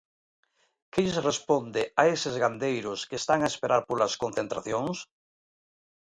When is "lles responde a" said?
1.05-2.01